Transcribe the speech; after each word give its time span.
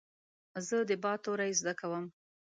زه 0.67 0.77
د 0.89 0.91
"ب" 1.03 1.05
توری 1.25 1.51
زده 1.59 1.73
کوم. 1.79 2.05